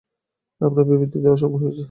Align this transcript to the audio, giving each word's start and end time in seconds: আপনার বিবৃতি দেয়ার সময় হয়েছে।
আপনার 0.61 0.83
বিবৃতি 0.89 1.17
দেয়ার 1.23 1.39
সময় 1.41 1.61
হয়েছে। 1.63 1.79